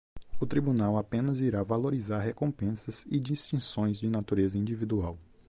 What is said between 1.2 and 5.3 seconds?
irá valorizar recompensas e distinções de natureza individual.